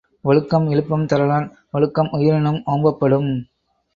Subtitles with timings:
[0.21, 1.45] ஒழுக்கம் விழுப்பம் தரலான்
[1.71, 3.29] ஒழுக்கம் உயிரினும் ஓம்பப் படும்.